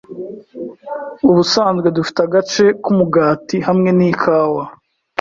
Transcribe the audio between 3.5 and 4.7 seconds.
hamwe n'ikawa.